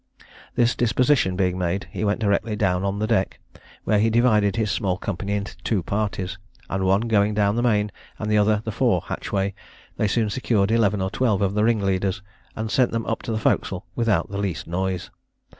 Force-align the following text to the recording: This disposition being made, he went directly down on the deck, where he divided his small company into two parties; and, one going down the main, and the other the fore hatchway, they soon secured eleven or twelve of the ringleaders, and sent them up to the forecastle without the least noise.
This 0.55 0.75
disposition 0.75 1.35
being 1.35 1.59
made, 1.59 1.87
he 1.91 2.03
went 2.03 2.19
directly 2.21 2.55
down 2.55 2.83
on 2.83 2.97
the 2.97 3.05
deck, 3.05 3.39
where 3.83 3.99
he 3.99 4.09
divided 4.09 4.55
his 4.55 4.71
small 4.71 4.97
company 4.97 5.33
into 5.35 5.55
two 5.57 5.83
parties; 5.83 6.39
and, 6.71 6.85
one 6.87 7.01
going 7.01 7.35
down 7.35 7.55
the 7.55 7.61
main, 7.61 7.91
and 8.17 8.27
the 8.27 8.37
other 8.39 8.63
the 8.65 8.71
fore 8.71 9.03
hatchway, 9.05 9.53
they 9.97 10.07
soon 10.07 10.31
secured 10.31 10.71
eleven 10.71 11.03
or 11.03 11.11
twelve 11.11 11.43
of 11.43 11.53
the 11.53 11.63
ringleaders, 11.63 12.23
and 12.55 12.71
sent 12.71 12.89
them 12.89 13.05
up 13.05 13.21
to 13.21 13.31
the 13.31 13.37
forecastle 13.37 13.85
without 13.95 14.31
the 14.31 14.39
least 14.39 14.65
noise. 14.65 15.11